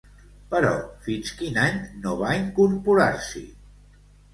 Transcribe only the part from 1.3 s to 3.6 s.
quin any no va incorporar-s'hi?